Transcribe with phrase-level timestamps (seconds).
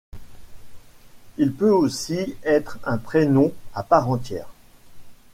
[1.37, 4.47] Il peut aussi être un prénom à part entière.